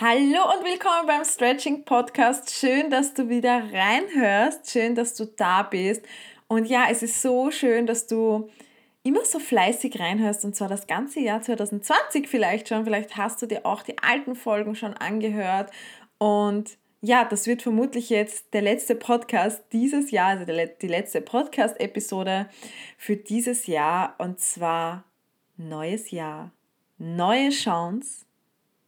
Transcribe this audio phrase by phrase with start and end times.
[0.00, 2.50] Hallo und willkommen beim Stretching Podcast.
[2.50, 4.68] Schön, dass du wieder reinhörst.
[4.68, 6.02] Schön, dass du da bist.
[6.48, 8.50] Und ja, es ist so schön, dass du
[9.04, 12.82] immer so fleißig reinhörst und zwar das ganze Jahr 2020 vielleicht schon.
[12.82, 15.70] Vielleicht hast du dir auch die alten Folgen schon angehört.
[16.18, 22.48] Und ja, das wird vermutlich jetzt der letzte Podcast dieses Jahr, also die letzte Podcast-Episode
[22.98, 24.16] für dieses Jahr.
[24.18, 25.04] Und zwar
[25.56, 26.50] neues Jahr,
[26.98, 28.23] neue Chance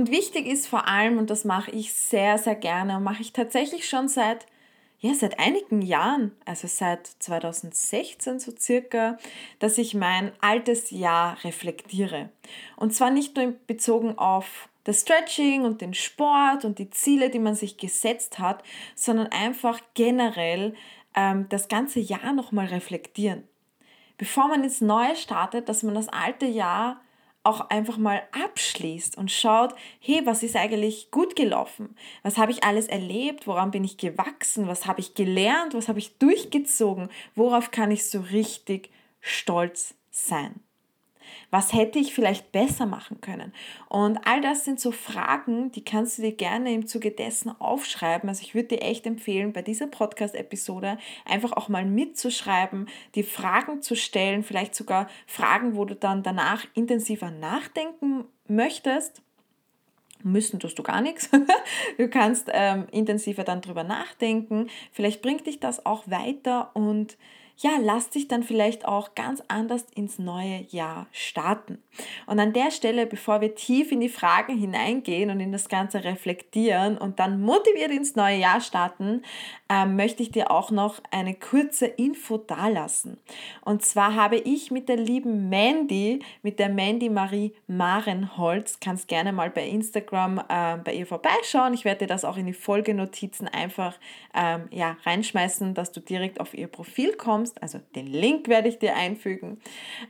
[0.00, 3.34] Und wichtig ist vor allem, und das mache ich sehr, sehr gerne und mache ich
[3.34, 4.46] tatsächlich schon seit,
[4.98, 9.18] ja, seit einigen Jahren, also seit 2016 so circa,
[9.58, 12.30] dass ich mein altes Jahr reflektiere.
[12.76, 17.38] Und zwar nicht nur bezogen auf das Stretching und den Sport und die Ziele, die
[17.38, 18.62] man sich gesetzt hat,
[18.94, 20.74] sondern einfach generell
[21.14, 23.46] ähm, das ganze Jahr nochmal reflektieren.
[24.16, 27.02] Bevor man ins Neue startet, dass man das alte Jahr
[27.42, 31.96] auch einfach mal abschließt und schaut, hey, was ist eigentlich gut gelaufen?
[32.22, 33.46] Was habe ich alles erlebt?
[33.46, 34.68] Woran bin ich gewachsen?
[34.68, 35.74] Was habe ich gelernt?
[35.74, 37.08] Was habe ich durchgezogen?
[37.34, 40.60] Worauf kann ich so richtig stolz sein?
[41.50, 43.52] Was hätte ich vielleicht besser machen können?
[43.88, 48.28] Und all das sind so Fragen, die kannst du dir gerne im Zuge dessen aufschreiben.
[48.28, 53.82] Also ich würde dir echt empfehlen, bei dieser Podcast-Episode einfach auch mal mitzuschreiben, die Fragen
[53.82, 59.22] zu stellen, vielleicht sogar Fragen, wo du dann danach intensiver nachdenken möchtest
[60.22, 61.30] müssen tust du gar nichts.
[61.98, 64.68] Du kannst ähm, intensiver dann drüber nachdenken.
[64.92, 67.16] Vielleicht bringt dich das auch weiter und
[67.62, 71.82] ja, lass dich dann vielleicht auch ganz anders ins neue Jahr starten.
[72.26, 76.02] Und an der Stelle, bevor wir tief in die Fragen hineingehen und in das Ganze
[76.02, 79.22] reflektieren und dann motiviert ins neue Jahr starten,
[79.70, 83.16] äh, möchte ich dir auch noch eine kurze Info dalassen.
[83.64, 89.32] Und zwar habe ich mit der lieben Mandy, mit der Mandy Marie Marenholz, kannst gerne
[89.32, 91.72] mal bei Instagram äh, bei ihr vorbeischauen.
[91.72, 93.98] Ich werde dir das auch in die Folgenotizen einfach
[94.34, 98.68] ähm, ja, reinschmeißen, dass du direkt auf ihr Profil kommst kommst, also den Link werde
[98.68, 99.60] ich dir einfügen,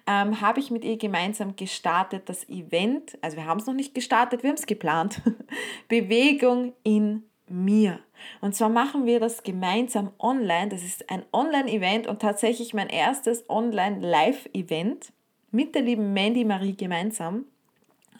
[0.07, 3.95] ähm, habe ich mit ihr gemeinsam gestartet das Event, also wir haben es noch nicht
[3.95, 5.21] gestartet, wir haben es geplant,
[5.89, 7.99] Bewegung in mir.
[8.41, 10.69] Und zwar machen wir das gemeinsam online.
[10.69, 15.13] Das ist ein Online-Event und tatsächlich mein erstes Online-Live-Event
[15.51, 17.47] mit der lieben Mandy Marie gemeinsam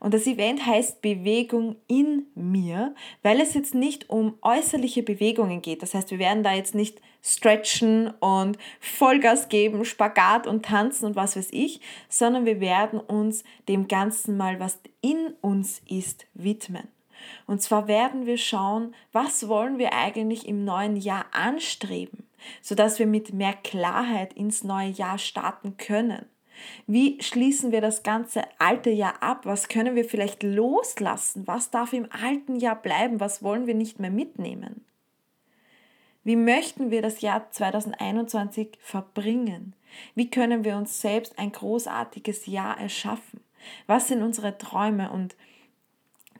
[0.00, 5.82] Und das Event heißt Bewegung in mir, weil es jetzt nicht um äußerliche Bewegungen geht.
[5.82, 11.16] Das heißt, wir werden da jetzt nicht stretchen und Vollgas geben, Spagat und tanzen und
[11.16, 16.88] was weiß ich, sondern wir werden uns dem Ganzen mal, was in uns ist, widmen.
[17.46, 22.26] Und zwar werden wir schauen, was wollen wir eigentlich im neuen Jahr anstreben,
[22.60, 26.26] sodass wir mit mehr Klarheit ins neue Jahr starten können.
[26.86, 29.46] Wie schließen wir das ganze alte Jahr ab?
[29.46, 31.46] Was können wir vielleicht loslassen?
[31.46, 33.20] Was darf im alten Jahr bleiben?
[33.20, 34.84] Was wollen wir nicht mehr mitnehmen?
[36.24, 39.74] Wie möchten wir das Jahr 2021 verbringen?
[40.14, 43.40] Wie können wir uns selbst ein großartiges Jahr erschaffen?
[43.86, 45.10] Was sind unsere Träume?
[45.10, 45.36] Und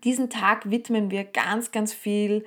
[0.05, 2.45] diesen Tag widmen wir ganz, ganz viel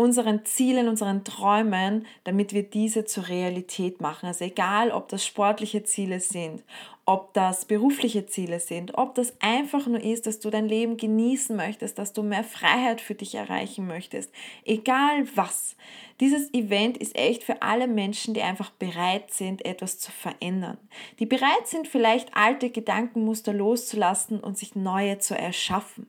[0.00, 4.28] unseren Zielen, unseren Träumen, damit wir diese zur Realität machen.
[4.28, 6.64] Also egal, ob das sportliche Ziele sind,
[7.04, 11.54] ob das berufliche Ziele sind, ob das einfach nur ist, dass du dein Leben genießen
[11.54, 14.32] möchtest, dass du mehr Freiheit für dich erreichen möchtest,
[14.64, 15.76] egal was.
[16.18, 20.78] Dieses Event ist echt für alle Menschen, die einfach bereit sind, etwas zu verändern,
[21.18, 26.06] die bereit sind, vielleicht alte Gedankenmuster loszulassen und sich neue zu erschaffen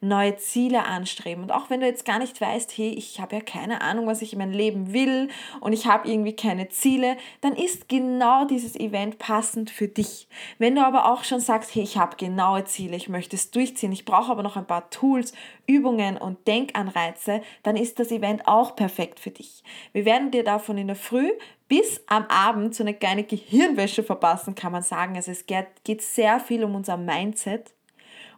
[0.00, 1.44] neue Ziele anstreben.
[1.44, 4.22] Und auch wenn du jetzt gar nicht weißt, hey, ich habe ja keine Ahnung, was
[4.22, 5.28] ich in meinem Leben will
[5.60, 10.26] und ich habe irgendwie keine Ziele, dann ist genau dieses Event passend für dich.
[10.58, 13.92] Wenn du aber auch schon sagst, hey, ich habe genaue Ziele, ich möchte es durchziehen,
[13.92, 15.34] ich brauche aber noch ein paar Tools,
[15.66, 19.62] Übungen und Denkanreize, dann ist das Event auch perfekt für dich.
[19.92, 21.30] Wir werden dir davon in der Früh
[21.68, 25.14] bis am Abend so eine kleine Gehirnwäsche verpassen, kann man sagen.
[25.14, 27.74] Also es geht sehr viel um unser Mindset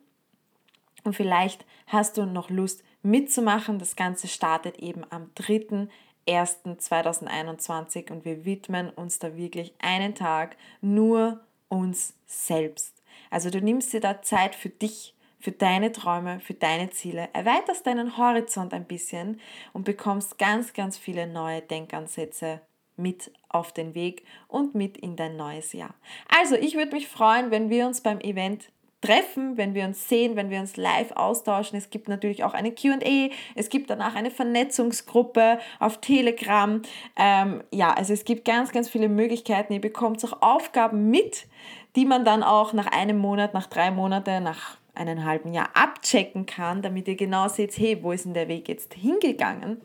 [1.05, 3.79] und vielleicht hast du noch Lust mitzumachen.
[3.79, 11.39] Das Ganze startet eben am 3.1.2021 und wir widmen uns da wirklich einen Tag nur
[11.69, 13.01] uns selbst.
[13.29, 17.85] Also du nimmst dir da Zeit für dich, für deine Träume, für deine Ziele, erweiterst
[17.85, 19.39] deinen Horizont ein bisschen
[19.73, 22.61] und bekommst ganz, ganz viele neue Denkansätze
[22.97, 25.93] mit auf den Weg und mit in dein neues Jahr.
[26.39, 28.71] Also ich würde mich freuen, wenn wir uns beim Event
[29.05, 31.77] treffen, wenn wir uns sehen, wenn wir uns live austauschen.
[31.77, 36.81] Es gibt natürlich auch eine QA, es gibt danach eine Vernetzungsgruppe auf Telegram.
[37.15, 39.73] Ähm, ja, also es gibt ganz, ganz viele Möglichkeiten.
[39.73, 41.47] Ihr bekommt auch Aufgaben mit,
[41.95, 46.45] die man dann auch nach einem Monat, nach drei Monaten, nach einem halben Jahr abchecken
[46.45, 49.81] kann, damit ihr genau seht, hey, wo ist denn der Weg jetzt hingegangen?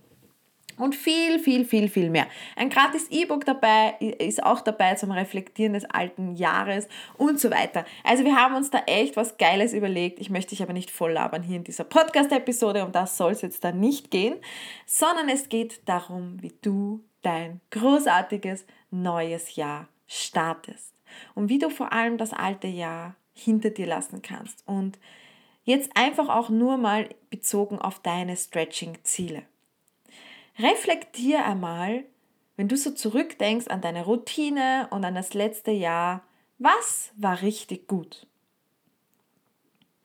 [0.80, 2.26] Und viel, viel, viel, viel mehr.
[2.56, 7.84] Ein gratis E-Book dabei ist auch dabei zum Reflektieren des alten Jahres und so weiter.
[8.04, 10.18] Also wir haben uns da echt was Geiles überlegt.
[10.20, 13.42] Ich möchte dich aber nicht voll labern hier in dieser Podcast-Episode, um das soll es
[13.42, 14.36] jetzt da nicht gehen,
[14.86, 20.94] sondern es geht darum, wie du dein großartiges neues Jahr startest
[21.34, 24.98] und wie du vor allem das alte Jahr hinter dir lassen kannst und
[25.64, 29.42] jetzt einfach auch nur mal bezogen auf deine Stretching-Ziele.
[30.60, 32.04] Reflektier einmal,
[32.56, 36.22] wenn du so zurückdenkst an deine Routine und an das letzte Jahr,
[36.58, 38.26] was war richtig gut?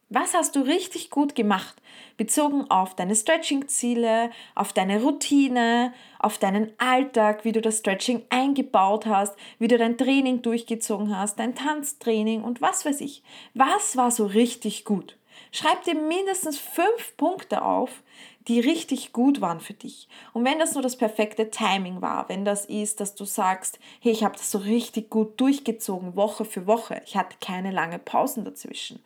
[0.08, 1.82] Was hast du richtig gut gemacht,
[2.16, 9.08] bezogen auf deine Stretching-Ziele, auf deine Routine, auf deinen Alltag, wie du das Stretching eingebaut
[9.08, 13.24] hast, wie du dein Training durchgezogen hast, dein Tanztraining und was weiß ich.
[13.56, 15.18] Was war so richtig gut?
[15.52, 18.04] Schreib dir mindestens fünf Punkte auf,
[18.48, 20.08] die richtig gut waren für dich.
[20.34, 24.12] Und wenn das nur das perfekte Timing war, wenn das ist, dass du sagst, hey,
[24.12, 28.46] ich habe das so richtig gut durchgezogen, Woche für Woche, ich hatte keine lange Pausen
[28.46, 29.00] dazwischen.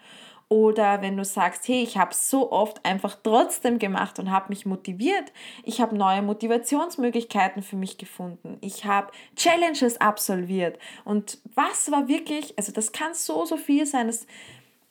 [0.52, 4.66] Oder wenn du sagst, hey, ich habe so oft einfach trotzdem gemacht und habe mich
[4.66, 5.32] motiviert.
[5.64, 8.58] Ich habe neue Motivationsmöglichkeiten für mich gefunden.
[8.62, 10.80] Ich habe Challenges absolviert.
[11.06, 14.08] Und was war wirklich, also das kann so, so viel sein.
[14.08, 14.26] Das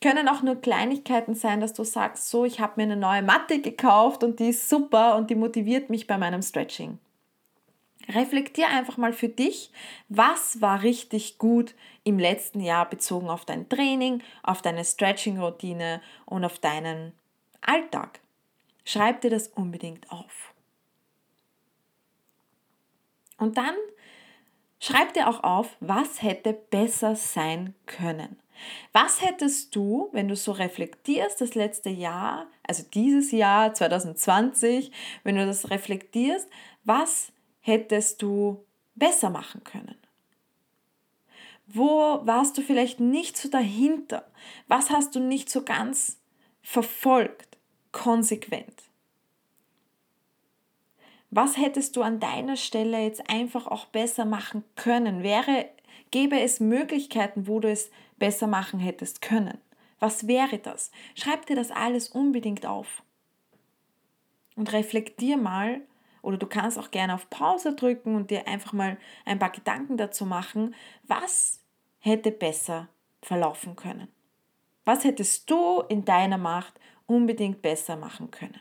[0.01, 3.61] können auch nur Kleinigkeiten sein, dass du sagst, so, ich habe mir eine neue Matte
[3.61, 6.99] gekauft und die ist super und die motiviert mich bei meinem Stretching.
[8.09, 9.71] Reflektier einfach mal für dich,
[10.09, 16.45] was war richtig gut im letzten Jahr bezogen auf dein Training, auf deine Stretching-Routine und
[16.45, 17.13] auf deinen
[17.61, 18.21] Alltag.
[18.85, 20.55] Schreib dir das unbedingt auf.
[23.37, 23.75] Und dann
[24.81, 28.39] schreib dir auch auf, was hätte besser sein können.
[28.93, 34.91] Was hättest du, wenn du so reflektierst, das letzte Jahr, also dieses Jahr 2020,
[35.25, 36.49] wenn du das reflektierst,
[36.85, 39.97] was hättest du besser machen können?
[41.67, 44.27] Wo warst du vielleicht nicht so dahinter?
[44.69, 46.19] Was hast du nicht so ganz
[46.63, 47.59] verfolgt,
[47.93, 48.89] konsequent?
[51.31, 55.23] Was hättest du an deiner Stelle jetzt einfach auch besser machen können?
[55.23, 55.69] Wäre,
[56.11, 59.59] gäbe es Möglichkeiten, wo du es besser machen hättest können?
[60.01, 60.91] Was wäre das?
[61.15, 63.03] Schreib dir das alles unbedingt auf.
[64.57, 65.81] Und reflektier mal,
[66.23, 69.97] oder du kannst auch gerne auf Pause drücken und dir einfach mal ein paar Gedanken
[69.97, 71.65] dazu machen, was
[72.01, 72.89] hätte besser
[73.23, 74.09] verlaufen können?
[74.85, 78.61] Was hättest du in deiner Macht unbedingt besser machen können?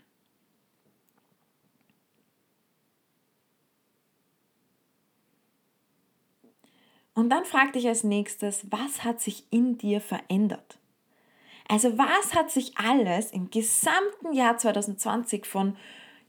[7.17, 10.77] Und dann frag dich als nächstes, was hat sich in dir verändert?
[11.67, 15.75] Also was hat sich alles im gesamten Jahr 2020 von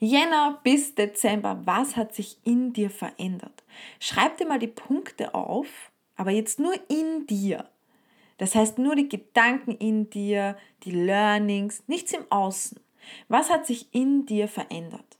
[0.01, 3.65] Jänner bis Dezember, was hat sich in dir verändert?
[4.01, 7.69] Schreib dir mal die Punkte auf, aber jetzt nur in dir.
[8.39, 12.81] Das heißt nur die Gedanken in dir, die Learnings, nichts im Außen.
[13.29, 15.19] Was hat sich in dir verändert?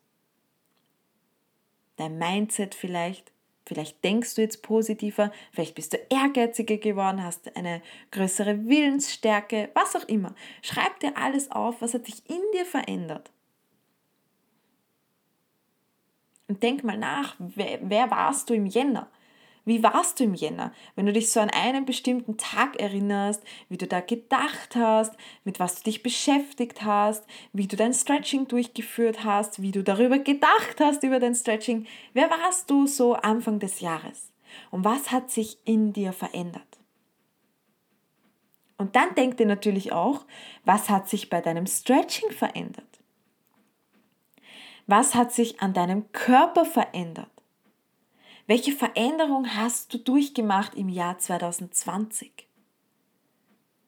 [1.97, 3.33] Dein Mindset vielleicht,
[3.69, 7.83] Vielleicht denkst du jetzt positiver, vielleicht bist du ehrgeiziger geworden, hast eine
[8.13, 10.35] größere Willensstärke, was auch immer.
[10.63, 13.31] Schreib dir alles auf, was hat sich in dir verändert.
[16.47, 19.11] Und denk mal nach, wer, wer warst du im Jänner?
[19.69, 20.73] Wie warst du im Jänner?
[20.97, 25.61] Wenn du dich so an einen bestimmten Tag erinnerst, wie du da gedacht hast, mit
[25.61, 30.81] was du dich beschäftigt hast, wie du dein Stretching durchgeführt hast, wie du darüber gedacht
[30.81, 31.87] hast über dein Stretching.
[32.15, 34.33] Wer warst du so Anfang des Jahres?
[34.71, 36.79] Und was hat sich in dir verändert?
[38.79, 40.25] Und dann denk dir natürlich auch,
[40.65, 43.01] was hat sich bei deinem Stretching verändert?
[44.87, 47.29] Was hat sich an deinem Körper verändert?
[48.49, 52.49] Welche Veränderung hast du durchgemacht im Jahr 2020?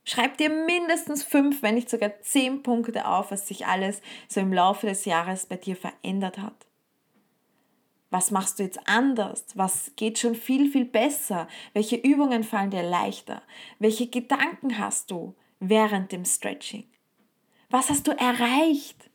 [0.05, 4.53] Schreib dir mindestens fünf, wenn nicht sogar zehn Punkte auf, was sich alles so im
[4.53, 6.67] Laufe des Jahres bei dir verändert hat.
[8.11, 9.47] Was machst du jetzt anders?
[9.55, 11.49] Was geht schon viel, viel besser?
[11.73, 13.41] Welche Übungen fallen dir leichter?
[13.79, 16.85] Welche Gedanken hast du während dem Stretching?
[17.71, 19.09] Was hast du erreicht?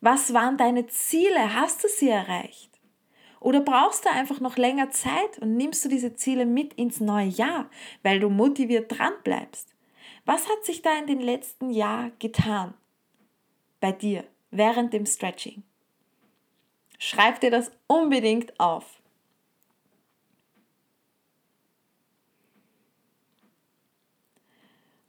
[0.00, 1.56] Was waren deine Ziele?
[1.56, 2.71] Hast du sie erreicht?
[3.42, 7.26] Oder brauchst du einfach noch länger Zeit und nimmst du diese Ziele mit ins neue
[7.26, 7.68] Jahr,
[8.04, 9.74] weil du motiviert dran bleibst?
[10.24, 12.74] Was hat sich da in den letzten Jahr getan
[13.80, 14.22] bei dir
[14.52, 15.64] während dem Stretching?
[17.00, 19.02] Schreib dir das unbedingt auf.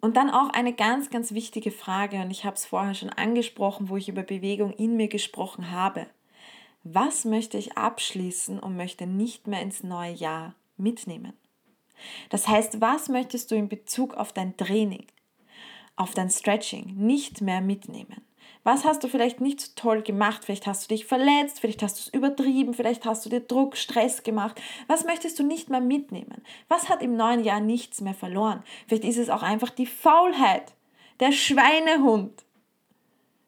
[0.01, 3.89] Und dann auch eine ganz, ganz wichtige Frage, und ich habe es vorher schon angesprochen,
[3.89, 6.07] wo ich über Bewegung in mir gesprochen habe
[6.83, 11.33] was möchte ich abschließen und möchte nicht mehr ins neue Jahr mitnehmen.
[12.29, 15.05] Das heißt, was möchtest du in Bezug auf dein Training,
[15.95, 18.21] auf dein Stretching nicht mehr mitnehmen?
[18.65, 20.45] Was hast du vielleicht nicht so toll gemacht?
[20.45, 23.75] Vielleicht hast du dich verletzt, vielleicht hast du es übertrieben, vielleicht hast du dir Druck,
[23.75, 24.61] Stress gemacht.
[24.87, 26.41] Was möchtest du nicht mehr mitnehmen?
[26.69, 28.63] Was hat im neuen Jahr nichts mehr verloren?
[28.87, 30.73] Vielleicht ist es auch einfach die Faulheit,
[31.19, 32.43] der Schweinehund,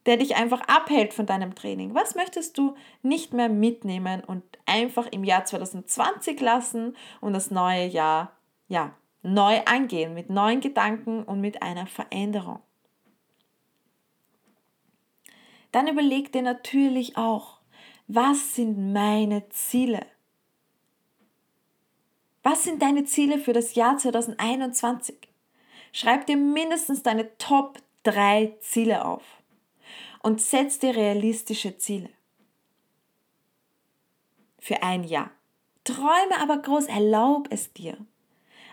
[0.06, 1.96] der dich einfach abhält von deinem Training?
[1.96, 7.88] Was möchtest du nicht mehr mitnehmen und einfach im Jahr 2020 lassen und das neue
[7.88, 8.34] Jahr
[8.68, 12.60] ja, neu angehen mit neuen Gedanken und mit einer Veränderung?
[15.72, 17.60] Dann überleg dir natürlich auch,
[18.08, 20.06] was sind meine Ziele?
[22.44, 25.18] Was sind deine Ziele für das Jahr 2021?
[25.92, 29.24] Schreib dir mindestens deine Top 3 Ziele auf
[30.26, 32.10] und setz dir realistische Ziele.
[34.58, 35.30] Für ein Jahr.
[35.84, 37.96] Träume aber groß, erlaub es dir.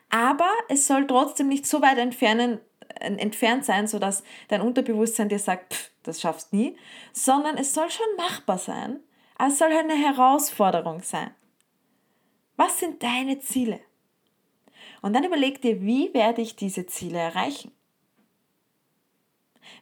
[0.08, 2.58] Aber es soll trotzdem nicht so weit entfernen,
[3.00, 6.74] äh, entfernt sein, sodass dein Unterbewusstsein dir sagt, pff, das schaffst nie,
[7.12, 9.00] sondern es soll schon machbar sein,
[9.38, 11.34] es soll eine Herausforderung sein.
[12.56, 13.80] Was sind deine Ziele?
[15.02, 17.72] Und dann überleg dir, wie werde ich diese Ziele erreichen?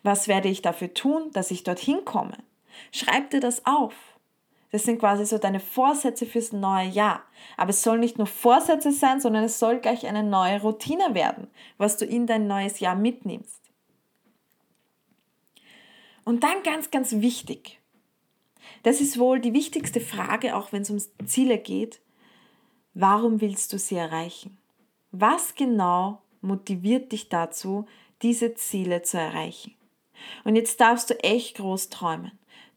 [0.02, 2.36] Was werde ich dafür tun, dass ich dorthin komme?
[2.92, 3.94] Schreib dir das auf.
[4.72, 7.24] Das sind quasi so deine Vorsätze fürs neue Jahr.
[7.56, 11.48] Aber es soll nicht nur Vorsätze sein, sondern es soll gleich eine neue Routine werden,
[11.76, 13.60] was du in dein neues Jahr mitnimmst.
[16.24, 17.80] Und dann ganz, ganz wichtig.
[18.84, 22.00] Das ist wohl die wichtigste Frage, auch wenn es um Ziele geht.
[22.94, 24.56] Warum willst du sie erreichen?
[25.10, 27.86] Was genau motiviert dich dazu,
[28.22, 29.74] diese Ziele zu erreichen?
[30.44, 32.32] Und jetzt darfst du echt groß träumen.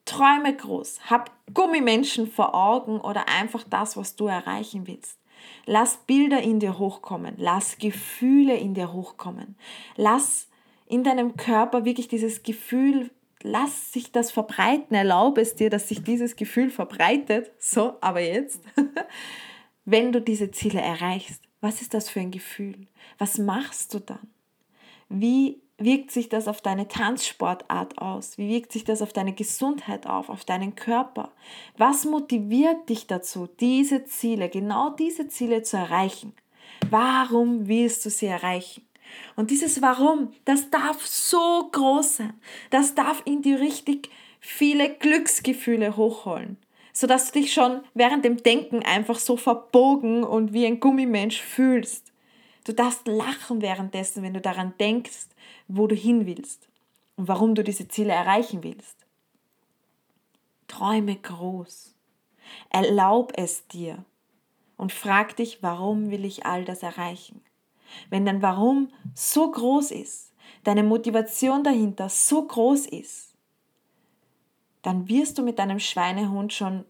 [0.05, 5.17] Träume groß, hab Gummimenschen vor Augen oder einfach das, was du erreichen willst.
[5.65, 9.55] Lass Bilder in dir hochkommen, lass Gefühle in dir hochkommen.
[9.95, 10.49] Lass
[10.87, 16.03] in deinem Körper wirklich dieses Gefühl, lass sich das verbreiten, erlaube es dir, dass sich
[16.03, 17.51] dieses Gefühl verbreitet.
[17.57, 18.61] So, aber jetzt,
[19.85, 22.87] wenn du diese Ziele erreichst, was ist das für ein Gefühl?
[23.17, 24.32] Was machst du dann?
[25.15, 28.39] Wie wirkt sich das auf deine Tanzsportart aus?
[28.39, 31.31] Wie wirkt sich das auf deine Gesundheit auf, auf deinen Körper?
[31.77, 36.33] Was motiviert dich dazu, diese Ziele, genau diese Ziele zu erreichen?
[36.89, 38.87] Warum willst du sie erreichen?
[39.35, 42.33] Und dieses Warum, das darf so groß sein.
[42.71, 46.57] Das darf in dir richtig viele Glücksgefühle hochholen,
[46.91, 52.12] sodass du dich schon während dem Denken einfach so verbogen und wie ein Gummimensch fühlst.
[52.65, 55.27] Du darfst lachen währenddessen, wenn du daran denkst,
[55.67, 56.69] wo du hin willst
[57.17, 59.05] und warum du diese Ziele erreichen willst.
[60.67, 61.93] Träume groß.
[62.69, 64.03] Erlaub es dir
[64.77, 67.41] und frag dich, warum will ich all das erreichen?
[68.09, 70.31] Wenn dein Warum so groß ist,
[70.63, 73.33] deine Motivation dahinter so groß ist,
[74.81, 76.85] dann wirst du mit deinem Schweinehund schon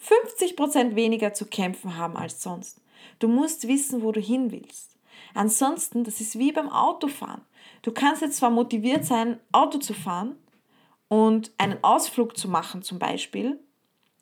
[0.00, 2.80] 50% weniger zu kämpfen haben als sonst.
[3.18, 4.96] Du musst wissen, wo du hin willst.
[5.34, 7.42] Ansonsten, das ist wie beim Autofahren.
[7.82, 10.36] Du kannst jetzt zwar motiviert sein, Auto zu fahren
[11.08, 13.58] und einen Ausflug zu machen zum Beispiel,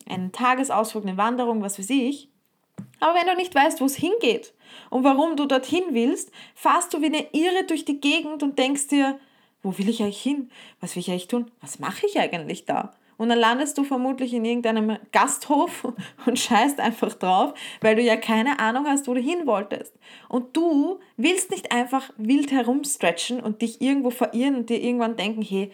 [0.07, 2.29] einen Tagesausflug, eine Wanderung, was weiß ich,
[2.99, 4.53] aber wenn du nicht weißt, wo es hingeht
[4.89, 8.87] und warum du dorthin willst, fahrst du wie eine Irre durch die Gegend und denkst
[8.87, 9.19] dir,
[9.61, 10.49] wo will ich eigentlich hin?
[10.79, 11.51] Was will ich eigentlich tun?
[11.61, 12.93] Was mache ich eigentlich da?
[13.19, 15.85] Und dann landest du vermutlich in irgendeinem Gasthof
[16.25, 19.93] und scheißt einfach drauf, weil du ja keine Ahnung hast, wo du hin wolltest.
[20.29, 25.41] Und du willst nicht einfach wild herumstretchen und dich irgendwo verirren und dir irgendwann denken,
[25.41, 25.69] hey,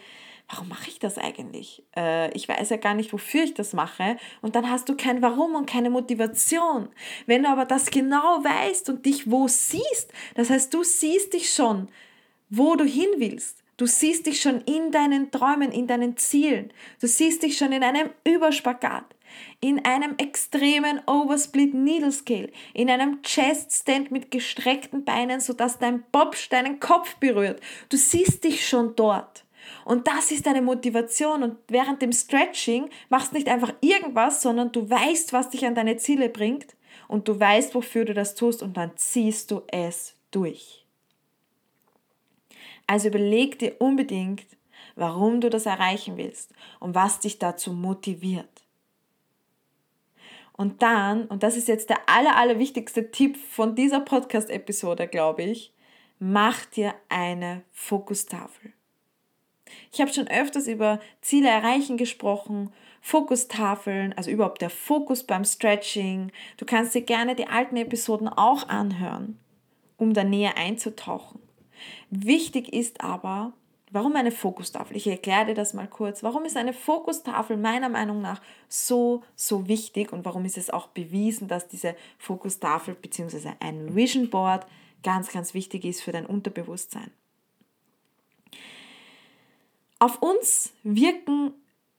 [0.48, 1.84] warum mache ich das eigentlich?
[1.96, 4.16] Äh, ich weiß ja gar nicht, wofür ich das mache.
[4.42, 6.88] Und dann hast du kein Warum und keine Motivation.
[7.26, 11.52] Wenn du aber das genau weißt und dich wo siehst, das heißt, du siehst dich
[11.52, 11.86] schon,
[12.50, 16.72] wo du hin willst Du siehst dich schon in deinen Träumen, in deinen Zielen.
[16.98, 19.04] Du siehst dich schon in einem Überspagat,
[19.60, 26.04] in einem extremen Oversplit Needle Scale, in einem Chest Stand mit gestreckten Beinen, sodass dein
[26.10, 27.60] Bobsch deinen Kopf berührt.
[27.90, 29.44] Du siehst dich schon dort.
[29.84, 31.42] Und das ist deine Motivation.
[31.42, 35.74] Und während dem Stretching machst du nicht einfach irgendwas, sondern du weißt, was dich an
[35.74, 36.76] deine Ziele bringt
[37.08, 40.85] und du weißt, wofür du das tust und dann ziehst du es durch.
[42.86, 44.46] Also überleg dir unbedingt,
[44.94, 48.62] warum du das erreichen willst und was dich dazu motiviert.
[50.52, 55.42] Und dann, und das ist jetzt der aller, aller wichtigste Tipp von dieser Podcast-Episode, glaube
[55.42, 55.74] ich,
[56.18, 58.72] mach dir eine Fokustafel.
[59.92, 66.32] Ich habe schon öfters über Ziele erreichen gesprochen, Fokustafeln, also überhaupt der Fokus beim Stretching.
[66.56, 69.38] Du kannst dir gerne die alten Episoden auch anhören,
[69.96, 71.45] um da näher einzutauchen.
[72.10, 73.52] Wichtig ist aber,
[73.90, 74.96] warum eine Fokustafel?
[74.96, 76.22] Ich erkläre dir das mal kurz.
[76.22, 80.88] Warum ist eine Fokustafel meiner Meinung nach so, so wichtig und warum ist es auch
[80.88, 83.52] bewiesen, dass diese Fokustafel bzw.
[83.60, 84.66] ein Vision Board
[85.02, 87.10] ganz, ganz wichtig ist für dein Unterbewusstsein?
[89.98, 91.54] Auf uns wirken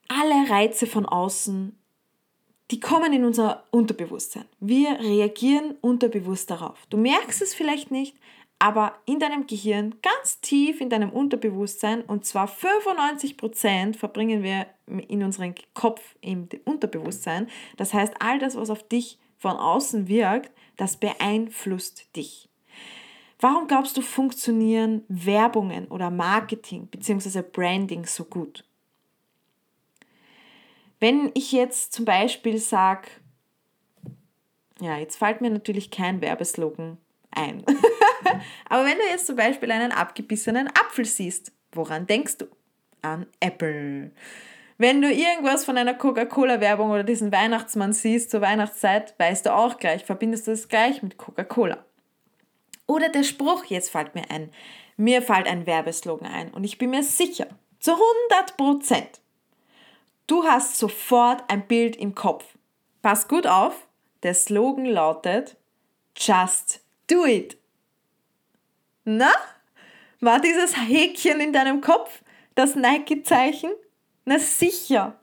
[0.07, 1.77] alle Reize von außen,
[2.71, 4.45] die kommen in unser Unterbewusstsein.
[4.59, 6.85] Wir reagieren unterbewusst darauf.
[6.89, 8.15] Du merkst es vielleicht nicht,
[8.59, 14.65] aber in deinem Gehirn, ganz tief in deinem Unterbewusstsein, und zwar 95% verbringen wir
[15.07, 17.47] in unserem Kopf im Unterbewusstsein.
[17.77, 22.49] Das heißt, all das, was auf dich von außen wirkt, das beeinflusst dich.
[23.39, 27.43] Warum glaubst du, funktionieren Werbungen oder Marketing bzw.
[27.43, 28.63] Branding so gut?
[30.99, 33.07] Wenn ich jetzt zum Beispiel sage,
[34.81, 36.97] ja, jetzt fällt mir natürlich kein Werbeslogan
[37.37, 37.63] ein.
[38.69, 42.45] Aber wenn du jetzt zum Beispiel einen abgebissenen Apfel siehst, woran denkst du?
[43.01, 44.11] An Apple.
[44.79, 49.77] Wenn du irgendwas von einer Coca-Cola-Werbung oder diesen Weihnachtsmann siehst zur Weihnachtszeit, weißt du auch
[49.77, 51.83] gleich, verbindest du es gleich mit Coca-Cola.
[52.85, 54.51] Oder der Spruch, jetzt fällt mir ein,
[54.95, 57.47] mir fällt ein Werbeslogan ein und ich bin mir sicher,
[57.79, 59.21] zu 100 Prozent,
[60.27, 62.45] du hast sofort ein Bild im Kopf.
[63.01, 63.87] Pass gut auf,
[64.23, 65.57] der Slogan lautet
[66.15, 67.57] Just Do it.
[69.05, 69.31] Na?
[70.19, 72.21] War dieses Häkchen in deinem Kopf
[72.55, 73.71] das Nike-Zeichen?
[74.25, 75.17] Na sicher,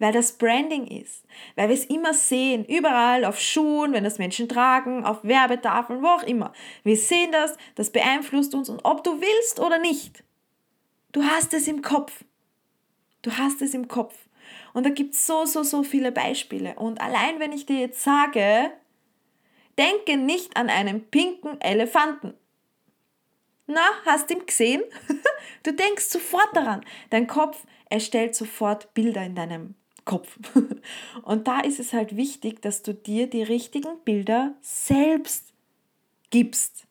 [0.00, 4.48] weil das Branding ist, weil wir es immer sehen, überall auf Schuhen, wenn das Menschen
[4.48, 6.52] tragen, auf Werbetafeln, wo auch immer.
[6.82, 10.24] Wir sehen das, das beeinflusst uns und ob du willst oder nicht,
[11.12, 12.24] du hast es im Kopf.
[13.22, 14.16] Du hast es im Kopf.
[14.72, 16.74] Und da gibt es so, so, so viele Beispiele.
[16.74, 18.72] Und allein wenn ich dir jetzt sage,
[19.80, 22.34] denke nicht an einen pinken Elefanten.
[23.66, 24.82] Na, hast du ihn gesehen?
[25.62, 26.84] Du denkst sofort daran.
[27.10, 29.74] Dein Kopf erstellt sofort Bilder in deinem
[30.06, 30.38] Kopf.
[31.22, 35.52] Und da ist es halt wichtig, dass du dir die richtigen Bilder selbst
[36.30, 36.86] gibst.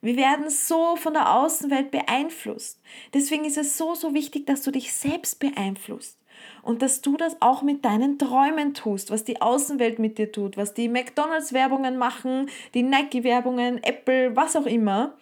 [0.00, 2.80] Wir werden so von der Außenwelt beeinflusst.
[3.12, 6.18] Deswegen ist es so, so wichtig, dass du dich selbst beeinflusst.
[6.64, 10.56] Und dass du das auch mit deinen Träumen tust, was die Außenwelt mit dir tut,
[10.56, 15.14] was die McDonalds-Werbungen machen, die Nike-Werbungen, Apple, was auch immer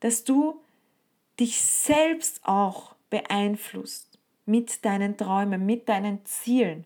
[0.00, 0.60] dass du
[1.40, 6.84] dich selbst auch beeinflusst mit deinen Träumen, mit deinen Zielen.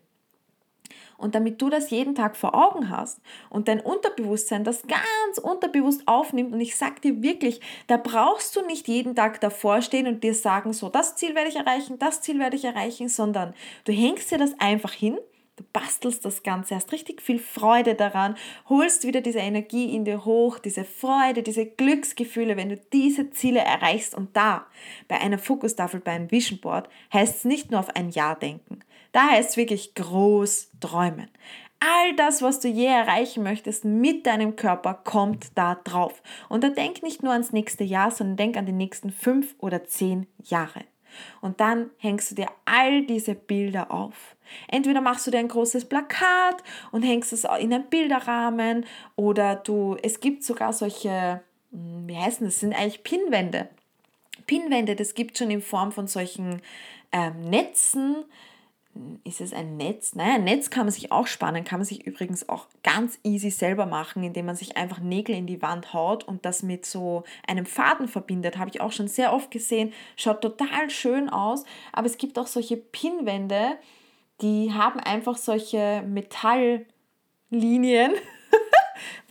[1.23, 6.07] Und damit du das jeden Tag vor Augen hast und dein Unterbewusstsein das ganz unterbewusst
[6.07, 10.23] aufnimmt, und ich sag dir wirklich, da brauchst du nicht jeden Tag davor stehen und
[10.23, 13.53] dir sagen, so, das Ziel werde ich erreichen, das Ziel werde ich erreichen, sondern
[13.85, 15.17] du hängst dir das einfach hin
[15.55, 18.35] Du bastelst das Ganze, hast richtig viel Freude daran,
[18.69, 23.59] holst wieder diese Energie in dir hoch, diese Freude, diese Glücksgefühle, wenn du diese Ziele
[23.59, 24.15] erreichst.
[24.15, 24.65] Und da,
[25.07, 28.79] bei einer Fokustafel, bei einem Vision Board, heißt es nicht nur auf ein Jahr denken.
[29.13, 31.29] Da heißt es wirklich groß träumen.
[31.79, 36.21] All das, was du je erreichen möchtest mit deinem Körper, kommt da drauf.
[36.49, 39.85] Und da denk nicht nur ans nächste Jahr, sondern denk an die nächsten fünf oder
[39.85, 40.81] zehn Jahre.
[41.41, 44.35] Und dann hängst du dir all diese Bilder auf.
[44.67, 49.97] Entweder machst du dir ein großes Plakat und hängst es in einen Bilderrahmen oder du,
[50.01, 53.69] es gibt sogar solche, hm, wie heißen das, sind eigentlich Pinnwände.
[54.47, 56.61] Pinnwände, das gibt schon in Form von solchen
[57.11, 58.25] ähm, Netzen,
[59.23, 60.13] ist es ein Netz?
[60.15, 63.49] Naja, ein Netz kann man sich auch spannen, kann man sich übrigens auch ganz easy
[63.49, 67.23] selber machen, indem man sich einfach Nägel in die Wand haut und das mit so
[67.47, 68.57] einem Faden verbindet.
[68.57, 69.93] Habe ich auch schon sehr oft gesehen.
[70.15, 73.77] Schaut total schön aus, aber es gibt auch solche Pinnwände,
[74.41, 76.85] die haben einfach solche Metalllinien.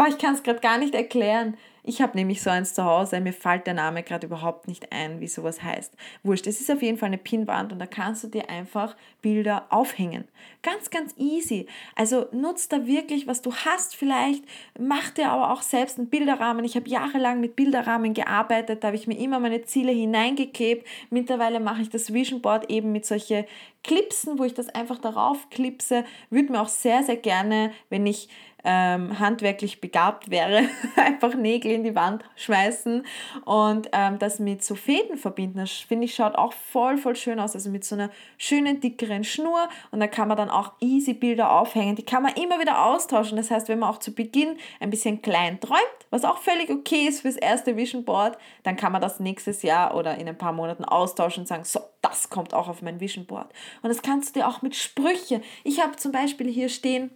[0.08, 1.56] ich kann es gerade gar nicht erklären.
[1.84, 5.18] Ich habe nämlich so eins zu Hause, mir fällt der Name gerade überhaupt nicht ein,
[5.18, 5.92] wie sowas heißt.
[6.22, 9.66] Wurscht, es ist auf jeden Fall eine Pinnwand und da kannst du dir einfach Bilder
[9.70, 10.28] aufhängen.
[10.62, 11.66] Ganz, ganz easy.
[11.96, 14.44] Also nutzt da wirklich, was du hast vielleicht,
[14.78, 16.64] mach dir aber auch selbst einen Bilderrahmen.
[16.64, 20.86] Ich habe jahrelang mit Bilderrahmen gearbeitet, da habe ich mir immer meine Ziele hineingeklebt.
[21.10, 23.44] Mittlerweile mache ich das Vision Board eben mit solchen
[23.82, 26.04] Clipsen, wo ich das einfach darauf klipse.
[26.30, 28.28] Würde mir auch sehr, sehr gerne, wenn ich
[28.64, 30.62] ähm, handwerklich begabt wäre,
[30.96, 33.04] einfach Nägel in die Wand schmeißen
[33.44, 35.58] und ähm, das mit so Fäden verbinden.
[35.58, 37.54] Das finde ich schaut auch voll, voll schön aus.
[37.54, 41.52] Also mit so einer schönen, dickeren Schnur und da kann man dann auch easy Bilder
[41.52, 41.96] aufhängen.
[41.96, 43.36] Die kann man immer wieder austauschen.
[43.36, 47.06] Das heißt, wenn man auch zu Beginn ein bisschen klein träumt, was auch völlig okay
[47.08, 50.52] ist fürs erste Vision Board, dann kann man das nächstes Jahr oder in ein paar
[50.52, 53.50] Monaten austauschen und sagen, so, das kommt auch auf mein Vision Board.
[53.82, 55.40] Und das kannst du dir auch mit Sprüche.
[55.64, 57.10] Ich habe zum Beispiel hier stehen,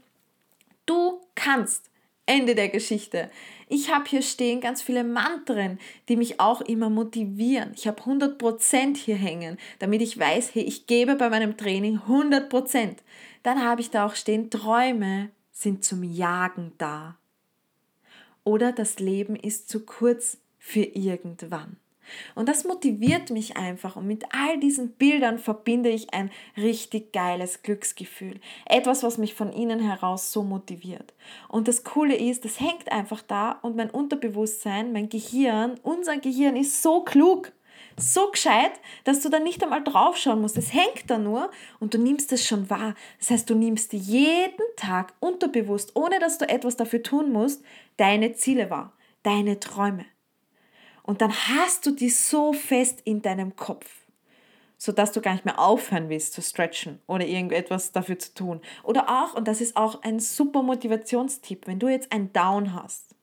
[0.87, 1.91] Du kannst.
[2.27, 3.31] Ende der Geschichte.
[3.69, 7.73] Ich habe hier stehen ganz viele Mantren, die mich auch immer motivieren.
[7.77, 12.97] Ich habe 100% hier hängen, damit ich weiß, hey, ich gebe bei meinem Training 100%.
[13.45, 17.17] Dann habe ich da auch stehen, Träume sind zum Jagen da.
[18.43, 21.77] Oder das Leben ist zu kurz für irgendwann.
[22.35, 27.63] Und das motiviert mich einfach und mit all diesen Bildern verbinde ich ein richtig geiles
[27.63, 28.41] Glücksgefühl.
[28.67, 31.15] Etwas, was mich von innen heraus so motiviert.
[31.49, 36.57] Und das Coole ist, das hängt einfach da und mein Unterbewusstsein, mein Gehirn, unser Gehirn
[36.57, 37.53] ist so klug,
[37.99, 38.73] so gescheit,
[39.05, 40.59] dass du da nicht einmal draufschauen musst.
[40.59, 42.95] Es hängt da nur und du nimmst es schon wahr.
[43.19, 47.65] Das heißt, du nimmst jeden Tag unterbewusst, ohne dass du etwas dafür tun musst,
[47.97, 48.93] deine Ziele wahr,
[49.23, 50.05] deine Träume.
[51.07, 53.89] Und dann hast du die so fest in deinem Kopf,
[54.77, 58.61] sodass du gar nicht mehr aufhören willst zu stretchen oder irgendetwas dafür zu tun.
[58.83, 63.15] Oder auch, und das ist auch ein super Motivationstipp, wenn du jetzt ein Down hast.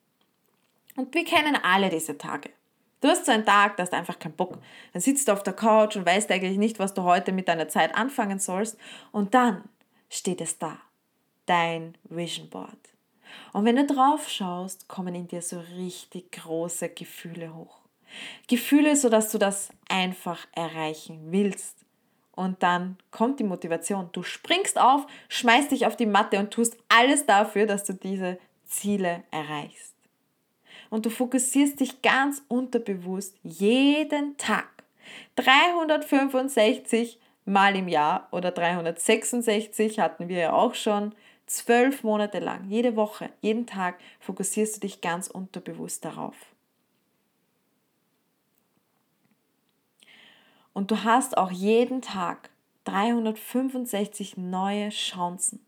[0.96, 2.52] Und wir kennen alle diese Tage.
[3.02, 4.60] Du hast so einen Tag, da hast einfach keinen Bock.
[4.94, 7.68] Dann sitzt du auf der Couch und weißt eigentlich nicht, was du heute mit deiner
[7.68, 8.78] Zeit anfangen sollst.
[9.12, 9.64] Und dann
[10.10, 10.78] steht es da.
[11.46, 12.93] Dein Vision Board.
[13.52, 17.80] Und wenn du drauf schaust, kommen in dir so richtig große Gefühle hoch.
[18.48, 21.78] Gefühle, sodass du das einfach erreichen willst.
[22.36, 24.10] Und dann kommt die Motivation.
[24.12, 28.40] Du springst auf, schmeißt dich auf die Matte und tust alles dafür, dass du diese
[28.66, 29.94] Ziele erreichst.
[30.90, 34.68] Und du fokussierst dich ganz unterbewusst jeden Tag.
[35.36, 41.14] 365 Mal im Jahr oder 366 hatten wir ja auch schon
[41.54, 46.36] Zwölf Monate lang, jede Woche, jeden Tag fokussierst du dich ganz unterbewusst darauf.
[50.74, 52.50] Und du hast auch jeden Tag
[52.86, 55.64] 365 neue Chancen,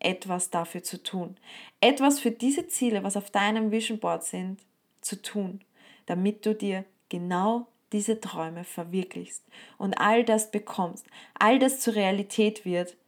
[0.00, 1.38] etwas dafür zu tun.
[1.80, 4.60] Etwas für diese Ziele, was auf deinem Vision Board sind,
[5.00, 5.62] zu tun,
[6.04, 9.46] damit du dir genau diese Träume verwirklichst
[9.78, 11.06] und all das bekommst,
[11.38, 12.98] all das zur Realität wird,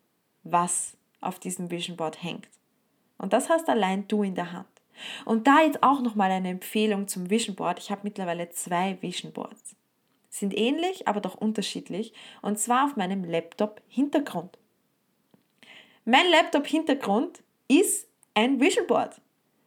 [0.42, 2.48] was auf diesem Vision Board hängt.
[3.18, 4.66] Und das hast allein du in der Hand.
[5.24, 7.78] Und da jetzt auch nochmal eine Empfehlung zum Vision Board.
[7.78, 9.76] Ich habe mittlerweile zwei Vision Boards.
[10.30, 12.12] Sind ähnlich, aber doch unterschiedlich.
[12.42, 14.58] Und zwar auf meinem Laptop-Hintergrund.
[16.04, 19.20] Mein Laptop-Hintergrund ist ein Vision Board.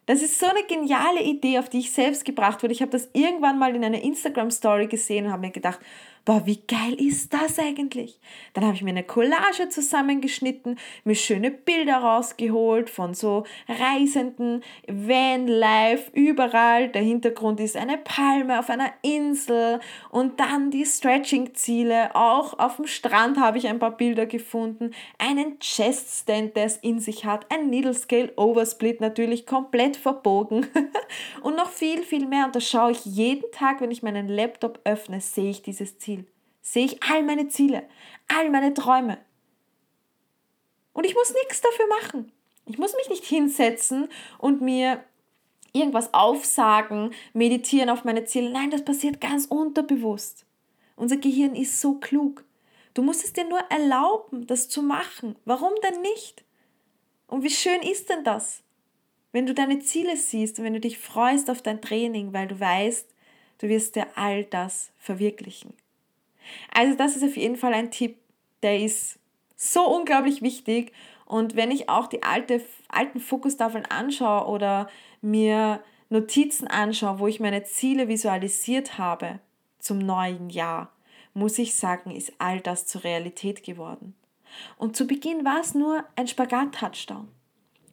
[0.06, 2.74] Das ist so eine geniale Idee, auf die ich selbst gebracht wurde.
[2.74, 5.80] Ich habe das irgendwann mal in einer Instagram-Story gesehen und habe mir gedacht,
[6.26, 8.20] boah, wie geil ist das eigentlich?
[8.54, 16.12] Dann habe ich mir eine Collage zusammengeschnitten, mir schöne Bilder rausgeholt von so Reisenden, Vanlife,
[16.14, 16.90] überall.
[16.90, 19.80] Der Hintergrund ist eine Palme auf einer Insel
[20.12, 22.16] und dann die Stretching-Ziele.
[22.16, 24.92] Auch auf dem Strand habe ich ein paar Bilder gefunden.
[25.18, 27.46] Einen Chest-Stand, der es in sich hat.
[27.52, 30.68] Ein Needle Scale Oversplit natürlich komplett verbogen.
[31.42, 32.46] und noch viel, viel mehr.
[32.46, 36.09] Und da schaue ich jeden Tag, wenn ich meinen Laptop öffne, sehe ich dieses Ziel
[36.72, 37.84] sehe ich all meine Ziele,
[38.28, 39.18] all meine Träume.
[40.94, 42.32] Und ich muss nichts dafür machen.
[42.66, 45.04] Ich muss mich nicht hinsetzen und mir
[45.74, 48.52] irgendwas aufsagen, meditieren auf meine Ziele.
[48.52, 50.46] Nein, das passiert ganz unterbewusst.
[50.96, 52.46] Unser Gehirn ist so klug.
[52.94, 55.38] Du musst es dir nur erlauben, das zu machen.
[55.46, 56.44] Warum denn nicht?
[57.26, 58.62] Und wie schön ist denn das?
[59.32, 62.60] Wenn du deine Ziele siehst und wenn du dich freust auf dein Training, weil du
[62.60, 63.08] weißt,
[63.60, 65.74] du wirst dir all das verwirklichen.
[66.74, 68.18] Also das ist auf jeden Fall ein Tipp,
[68.64, 69.20] der ist
[69.56, 70.94] so unglaublich wichtig.
[71.26, 74.90] Und wenn ich auch die alte, alten Fokustafeln anschaue oder
[75.22, 79.40] mir Notizen anschaue, wo ich meine Ziele visualisiert habe
[79.80, 80.92] zum neuen Jahr,
[81.34, 84.16] muss ich sagen, ist all das zur Realität geworden.
[84.78, 87.28] Und zu Beginn war es nur ein Spagat-Touchdown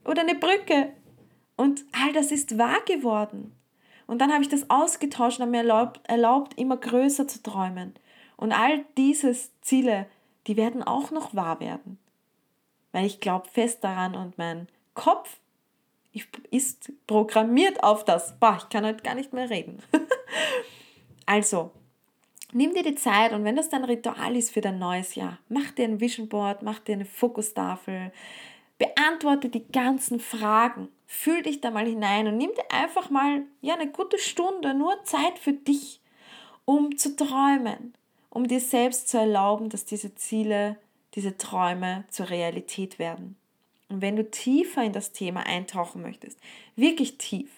[0.05, 0.93] oder eine Brücke.
[1.57, 3.53] Und all das ist wahr geworden.
[4.07, 7.95] Und dann habe ich das ausgetauscht und mir erlaubt, erlaubt, immer größer zu träumen,
[8.37, 10.07] und all diese Ziele,
[10.47, 11.99] die werden auch noch wahr werden.
[12.93, 15.39] Weil ich glaube fest daran und mein Kopf
[16.51, 18.39] ist programmiert auf das.
[18.39, 19.83] Boah, ich kann heute gar nicht mehr reden.
[21.27, 21.73] also,
[22.53, 25.71] nimm dir die Zeit und wenn das dein Ritual ist für dein neues Jahr, mach
[25.73, 28.13] dir ein Vision Board, mach dir eine Fokustafel,
[28.79, 33.75] beantworte die ganzen Fragen, fühl dich da mal hinein und nimm dir einfach mal ja,
[33.75, 36.01] eine gute Stunde nur Zeit für dich,
[36.65, 37.95] um zu träumen,
[38.37, 40.77] um dir selbst zu erlauben, dass diese Ziele,
[41.15, 43.35] diese Träume zur Realität werden.
[43.89, 46.39] Und wenn du tiefer in das Thema eintauchen möchtest,
[46.75, 47.51] wirklich tief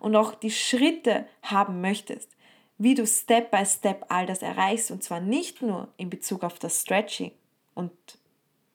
[0.00, 2.28] und auch die Schritte haben möchtest,
[2.76, 6.58] wie du Step by Step all das erreichst, und zwar nicht nur in Bezug auf
[6.58, 7.32] das Stretching
[7.74, 7.90] und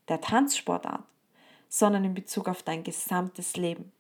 [0.07, 1.03] der Tanzsportart,
[1.69, 3.91] sondern in Bezug auf dein gesamtes Leben,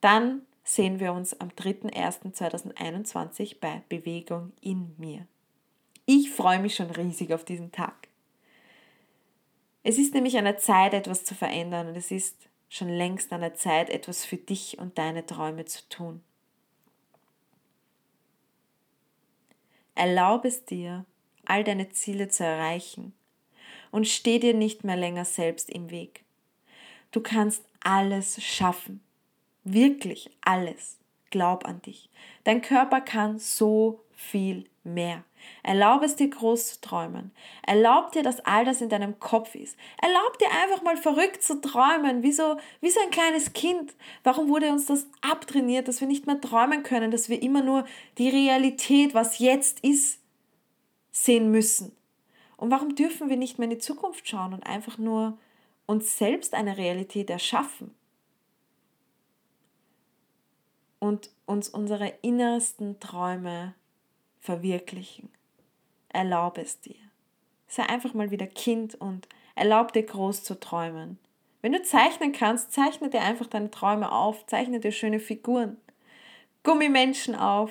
[0.00, 5.24] dann sehen wir uns am 3.1.2021 bei Bewegung in mir.
[6.04, 8.08] Ich freue mich schon riesig auf diesen Tag.
[9.84, 13.40] Es ist nämlich an der Zeit, etwas zu verändern und es ist schon längst an
[13.40, 16.22] der Zeit, etwas für dich und deine Träume zu tun.
[19.94, 21.04] Erlaube es dir,
[21.44, 23.12] all deine Ziele zu erreichen
[23.90, 26.24] und steh dir nicht mehr länger selbst im Weg.
[27.10, 29.00] Du kannst alles schaffen,
[29.64, 30.98] wirklich alles.
[31.30, 32.10] Glaub an dich.
[32.44, 35.24] Dein Körper kann so viel mehr.
[35.62, 37.30] Erlaube es dir groß zu träumen.
[37.66, 39.76] Erlaub dir, dass all das in deinem Kopf ist.
[40.00, 43.94] Erlaub dir einfach mal verrückt zu träumen, wie so, wie so ein kleines Kind.
[44.24, 47.84] Warum wurde uns das abtrainiert, dass wir nicht mehr träumen können, dass wir immer nur
[48.18, 50.20] die Realität, was jetzt ist,
[51.10, 51.94] sehen müssen?
[52.56, 55.38] Und warum dürfen wir nicht mehr in die Zukunft schauen und einfach nur
[55.86, 57.94] uns selbst eine Realität erschaffen?
[60.98, 63.74] Und uns unsere innersten Träume
[64.42, 65.30] verwirklichen.
[66.10, 66.96] Erlaube es dir.
[67.68, 71.18] Sei einfach mal wieder Kind und erlaub dir groß zu träumen.
[71.62, 75.78] Wenn du zeichnen kannst, zeichne dir einfach deine Träume auf, zeichne dir schöne Figuren,
[76.64, 77.70] Gummimenschen auf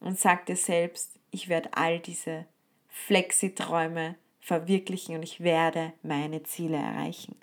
[0.00, 2.44] und sag dir selbst, ich werde all diese
[2.88, 7.36] Flexi-Träume verwirklichen und ich werde meine Ziele erreichen.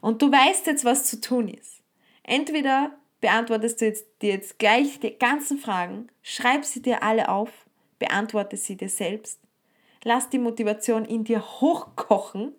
[0.00, 1.82] Und du weißt jetzt, was zu tun ist.
[2.22, 7.63] Entweder beantwortest du jetzt, dir jetzt gleich die ganzen Fragen, schreib sie dir alle auf
[7.98, 9.40] beantworte sie dir selbst.
[10.02, 12.52] Lass die Motivation in dir hochkochen.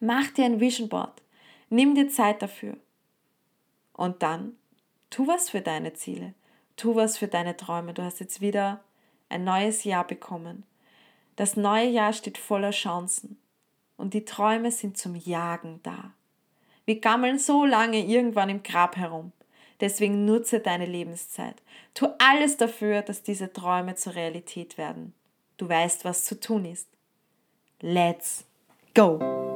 [0.00, 1.22] Mach dir ein Vision Board.
[1.70, 2.76] Nimm dir Zeit dafür.
[3.94, 4.56] Und dann
[5.10, 6.34] tu was für deine Ziele.
[6.76, 7.94] Tu was für deine Träume.
[7.94, 8.82] Du hast jetzt wieder
[9.28, 10.64] ein neues Jahr bekommen.
[11.36, 13.38] Das neue Jahr steht voller Chancen.
[13.96, 16.12] Und die Träume sind zum Jagen da.
[16.84, 19.32] Wir gammeln so lange irgendwann im Grab herum.
[19.80, 21.62] Deswegen nutze deine Lebenszeit.
[21.94, 25.14] Tu alles dafür, dass diese Träume zur Realität werden.
[25.56, 26.88] Du weißt, was zu tun ist.
[27.80, 28.44] Let's
[28.94, 29.53] go!